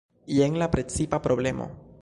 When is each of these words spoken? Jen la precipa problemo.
Jen 0.37 0.57
la 0.61 0.69
precipa 0.77 1.21
problemo. 1.29 1.73